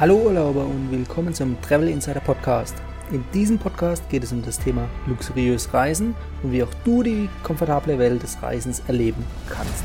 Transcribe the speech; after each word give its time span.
Hallo 0.00 0.14
Urlauber 0.14 0.64
und 0.64 0.92
willkommen 0.92 1.34
zum 1.34 1.60
Travel 1.60 1.88
Insider 1.88 2.20
Podcast. 2.20 2.76
In 3.10 3.24
diesem 3.34 3.58
Podcast 3.58 4.08
geht 4.08 4.22
es 4.22 4.30
um 4.30 4.42
das 4.42 4.56
Thema 4.56 4.88
luxuriös 5.08 5.74
Reisen 5.74 6.14
und 6.40 6.52
wie 6.52 6.62
auch 6.62 6.72
du 6.84 7.02
die 7.02 7.28
komfortable 7.42 7.98
Welt 7.98 8.22
des 8.22 8.40
Reisens 8.40 8.80
erleben 8.86 9.24
kannst. 9.50 9.82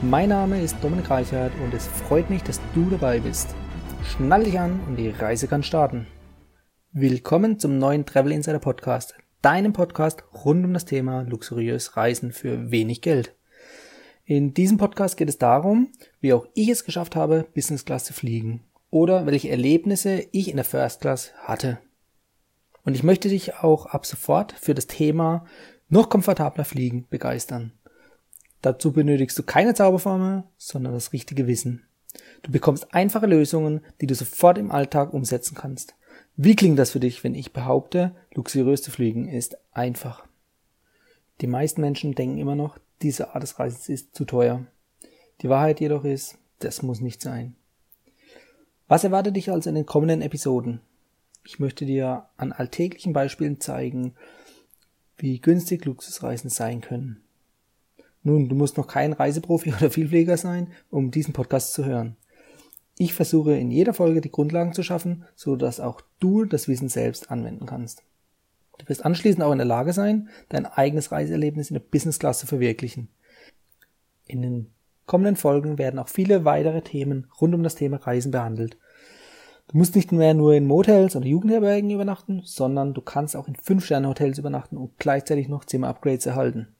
Mein 0.00 0.30
Name 0.30 0.62
ist 0.62 0.76
Dominik 0.80 1.10
Reichert 1.10 1.52
und 1.62 1.74
es 1.74 1.86
freut 1.86 2.30
mich, 2.30 2.42
dass 2.42 2.58
du 2.74 2.88
dabei 2.88 3.20
bist. 3.20 3.54
Schnall 4.02 4.44
dich 4.44 4.58
an 4.58 4.80
und 4.88 4.96
die 4.96 5.10
Reise 5.10 5.46
kann 5.46 5.62
starten. 5.62 6.06
Willkommen 6.92 7.58
zum 7.58 7.76
neuen 7.76 8.06
Travel 8.06 8.32
Insider 8.32 8.60
Podcast, 8.60 9.14
deinem 9.42 9.74
Podcast 9.74 10.24
rund 10.42 10.64
um 10.64 10.72
das 10.72 10.86
Thema 10.86 11.20
luxuriös 11.20 11.98
Reisen 11.98 12.32
für 12.32 12.70
wenig 12.70 13.02
Geld. 13.02 13.36
In 14.24 14.54
diesem 14.54 14.78
Podcast 14.78 15.18
geht 15.18 15.28
es 15.28 15.36
darum, 15.36 15.92
wie 16.22 16.32
auch 16.32 16.46
ich 16.54 16.70
es 16.70 16.86
geschafft 16.86 17.14
habe, 17.14 17.46
Business 17.54 17.84
Class 17.84 18.04
zu 18.04 18.14
fliegen 18.14 18.64
oder 18.90 19.26
welche 19.26 19.50
Erlebnisse 19.50 20.26
ich 20.32 20.48
in 20.48 20.56
der 20.56 20.64
First 20.64 21.00
Class 21.00 21.32
hatte. 21.42 21.78
Und 22.84 22.94
ich 22.94 23.02
möchte 23.02 23.28
dich 23.28 23.56
auch 23.56 23.86
ab 23.86 24.06
sofort 24.06 24.52
für 24.52 24.74
das 24.74 24.86
Thema 24.86 25.44
noch 25.88 26.08
komfortabler 26.08 26.64
Fliegen 26.64 27.06
begeistern. 27.08 27.72
Dazu 28.62 28.92
benötigst 28.92 29.38
du 29.38 29.42
keine 29.42 29.74
Zauberformel, 29.74 30.44
sondern 30.56 30.92
das 30.92 31.12
richtige 31.12 31.46
Wissen. 31.46 31.84
Du 32.42 32.50
bekommst 32.50 32.94
einfache 32.94 33.26
Lösungen, 33.26 33.82
die 34.00 34.06
du 34.06 34.14
sofort 34.14 34.58
im 34.58 34.70
Alltag 34.70 35.12
umsetzen 35.12 35.54
kannst. 35.54 35.94
Wie 36.36 36.56
klingt 36.56 36.78
das 36.78 36.90
für 36.90 37.00
dich, 37.00 37.22
wenn 37.24 37.34
ich 37.34 37.52
behaupte, 37.52 38.14
luxuriös 38.34 38.82
zu 38.82 38.90
fliegen 38.90 39.28
ist 39.28 39.58
einfach? 39.72 40.24
Die 41.40 41.46
meisten 41.46 41.80
Menschen 41.80 42.14
denken 42.14 42.38
immer 42.38 42.56
noch, 42.56 42.78
diese 43.02 43.34
Art 43.34 43.42
des 43.42 43.58
Reisens 43.58 43.88
ist 43.88 44.14
zu 44.14 44.24
teuer. 44.24 44.66
Die 45.42 45.48
Wahrheit 45.48 45.80
jedoch 45.80 46.04
ist, 46.04 46.38
das 46.58 46.82
muss 46.82 47.00
nicht 47.00 47.22
sein. 47.22 47.54
Was 48.88 49.04
erwartet 49.04 49.36
dich 49.36 49.50
also 49.50 49.68
in 49.68 49.76
den 49.76 49.86
kommenden 49.86 50.22
Episoden? 50.22 50.80
Ich 51.44 51.58
möchte 51.58 51.84
dir 51.84 52.26
an 52.36 52.52
alltäglichen 52.52 53.12
Beispielen 53.12 53.60
zeigen, 53.60 54.14
wie 55.18 55.40
günstig 55.40 55.84
Luxusreisen 55.84 56.48
sein 56.48 56.80
können. 56.80 57.20
Nun, 58.22 58.48
du 58.48 58.54
musst 58.54 58.76
noch 58.76 58.86
kein 58.86 59.12
Reiseprofi 59.12 59.72
oder 59.78 59.90
Vielpfleger 59.90 60.36
sein, 60.36 60.72
um 60.90 61.10
diesen 61.10 61.34
Podcast 61.34 61.74
zu 61.74 61.84
hören. 61.84 62.16
Ich 62.96 63.14
versuche 63.14 63.56
in 63.56 63.70
jeder 63.70 63.94
Folge 63.94 64.20
die 64.20 64.30
Grundlagen 64.30 64.72
zu 64.72 64.82
schaffen, 64.82 65.24
so 65.36 65.54
dass 65.54 65.80
auch 65.80 66.00
du 66.18 66.44
das 66.44 66.66
Wissen 66.66 66.88
selbst 66.88 67.30
anwenden 67.30 67.66
kannst. 67.66 68.02
Du 68.78 68.88
wirst 68.88 69.04
anschließend 69.04 69.42
auch 69.42 69.52
in 69.52 69.58
der 69.58 69.66
Lage 69.66 69.92
sein, 69.92 70.28
dein 70.48 70.66
eigenes 70.66 71.12
Reiseerlebnis 71.12 71.70
in 71.70 71.74
der 71.74 71.80
Business 71.80 72.18
Class 72.18 72.40
zu 72.40 72.46
verwirklichen. 72.46 73.08
In 74.26 74.42
den 74.42 74.70
kommenden 75.06 75.36
Folgen 75.36 75.78
werden 75.78 75.98
auch 75.98 76.08
viele 76.08 76.44
weitere 76.44 76.82
Themen 76.82 77.26
rund 77.40 77.54
um 77.54 77.62
das 77.62 77.74
Thema 77.74 77.96
Reisen 77.96 78.30
behandelt. 78.30 78.76
Du 79.68 79.76
musst 79.76 79.94
nicht 79.94 80.12
mehr 80.12 80.32
nur 80.32 80.54
in 80.54 80.66
Motels 80.66 81.14
oder 81.14 81.26
Jugendherbergen 81.26 81.90
übernachten, 81.90 82.40
sondern 82.42 82.94
du 82.94 83.02
kannst 83.02 83.36
auch 83.36 83.48
in 83.48 83.54
5-Sterne-Hotels 83.54 84.38
übernachten 84.38 84.78
und 84.78 84.96
gleichzeitig 84.98 85.48
noch 85.48 85.66
Zimmer-Upgrades 85.66 86.24
erhalten. 86.24 86.74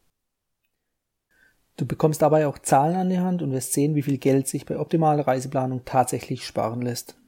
Du 1.76 1.84
bekommst 1.84 2.22
dabei 2.22 2.46
auch 2.46 2.58
Zahlen 2.58 2.96
an 2.96 3.10
die 3.10 3.18
Hand 3.18 3.42
und 3.42 3.52
wirst 3.52 3.74
sehen, 3.74 3.94
wie 3.94 4.02
viel 4.02 4.16
Geld 4.16 4.48
sich 4.48 4.64
bei 4.64 4.78
optimaler 4.78 5.26
Reiseplanung 5.26 5.82
tatsächlich 5.84 6.46
sparen 6.46 6.80
lässt. 6.80 7.18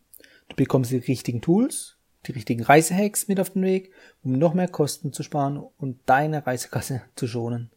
Du 0.49 0.57
bekommst 0.57 0.93
die 0.93 0.97
richtigen 0.97 1.43
Tools, 1.43 1.99
die 2.27 2.33
richtigen 2.33 2.63
Reisehacks 2.63 3.29
mit 3.29 3.39
auf 3.39 3.51
den 3.51 3.63
Weg, 3.63 3.93
um 4.25 4.33
noch 4.33 4.55
mehr 4.55 4.67
Kosten 4.67 5.13
zu 5.13 5.23
sparen 5.23 5.63
und 5.77 6.01
deine 6.07 6.47
Reisekasse 6.47 7.03
zu 7.17 7.27
schonen. 7.27 7.71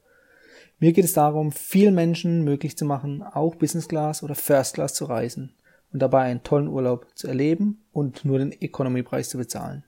Mir 0.80 0.94
geht 0.94 1.06
es 1.06 1.14
darum, 1.14 1.52
vielen 1.52 1.96
Menschen 1.96 2.46
möglich 2.46 2.78
zu 2.78 2.86
machen, 2.86 3.24
auch 3.24 3.56
Business 3.56 3.90
Class 3.90 4.24
oder 4.24 4.36
First 4.36 4.76
Class 4.76 4.94
zu 4.94 5.04
reisen 5.06 5.54
und 5.94 6.02
dabei 6.02 6.24
einen 6.24 6.44
tollen 6.44 6.68
Urlaub 6.68 7.08
zu 7.16 7.28
erleben 7.28 7.86
und 7.92 8.26
nur 8.26 8.40
den 8.40 8.52
Economy-Preis 8.52 9.30
zu 9.30 9.38
bezahlen. 9.38 9.86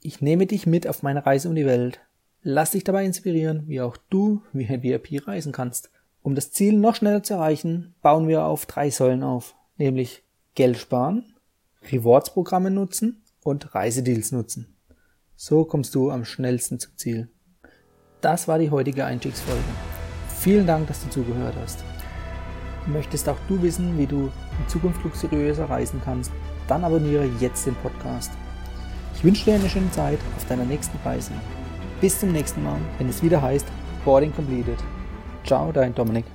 Ich 0.00 0.20
nehme 0.20 0.46
dich 0.46 0.66
mit 0.66 0.88
auf 0.88 1.02
meine 1.02 1.24
Reise 1.24 1.48
um 1.48 1.54
die 1.54 1.66
Welt. 1.66 2.00
Lass 2.42 2.72
dich 2.72 2.84
dabei 2.84 3.04
inspirieren, 3.04 3.68
wie 3.68 3.80
auch 3.80 3.96
du 4.10 4.42
wie 4.52 4.66
ein 4.66 4.82
VIP 4.82 5.26
reisen 5.26 5.52
kannst. 5.52 5.90
Um 6.22 6.34
das 6.34 6.50
Ziel 6.50 6.72
noch 6.72 6.94
schneller 6.94 7.22
zu 7.22 7.34
erreichen, 7.34 7.94
bauen 8.02 8.28
wir 8.28 8.44
auf 8.44 8.66
drei 8.66 8.90
Säulen 8.90 9.22
auf, 9.22 9.54
nämlich 9.76 10.24
Geld 10.54 10.78
sparen, 10.78 11.34
Rewards-Programme 11.90 12.70
nutzen 12.70 13.22
und 13.42 13.74
Reisedeals 13.74 14.32
nutzen. 14.32 14.76
So 15.36 15.64
kommst 15.64 15.94
du 15.94 16.10
am 16.10 16.24
schnellsten 16.24 16.78
zum 16.78 16.96
Ziel. 16.96 17.28
Das 18.20 18.48
war 18.48 18.58
die 18.58 18.70
heutige 18.70 19.04
Einstiegsfolge. 19.04 19.62
Vielen 20.38 20.66
Dank, 20.66 20.86
dass 20.86 21.02
du 21.02 21.10
zugehört 21.10 21.54
hast. 21.60 21.84
Möchtest 22.86 23.28
auch 23.28 23.38
du 23.48 23.62
wissen, 23.62 23.96
wie 23.98 24.06
du 24.06 24.30
in 24.58 24.68
Zukunft 24.68 25.02
luxuriöser 25.04 25.68
reisen 25.70 26.00
kannst? 26.04 26.32
Dann 26.68 26.84
abonniere 26.84 27.28
jetzt 27.40 27.66
den 27.66 27.74
Podcast. 27.76 28.32
Ich 29.14 29.24
wünsche 29.24 29.44
dir 29.44 29.54
eine 29.54 29.68
schöne 29.68 29.90
Zeit 29.90 30.18
auf 30.36 30.46
deiner 30.46 30.64
nächsten 30.64 30.98
Reise. 31.04 31.32
Bis 32.00 32.20
zum 32.20 32.32
nächsten 32.32 32.62
Mal, 32.62 32.76
wenn 32.98 33.08
es 33.08 33.22
wieder 33.22 33.40
heißt 33.40 33.66
Boarding 34.04 34.34
Completed. 34.34 34.78
Ciao, 35.44 35.72
dein 35.72 35.94
Dominik. 35.94 36.33